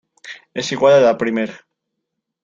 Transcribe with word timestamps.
Es 0.55 0.71
igual 0.71 0.95
a 0.95 0.99
la 0.99 1.15
primera. 1.15 1.53